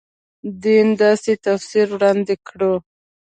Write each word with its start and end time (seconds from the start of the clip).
دین 0.63 0.87
داسې 1.01 1.31
تفسیر 1.45 1.87
وړاندې 1.91 2.35
کړو. 2.47 2.73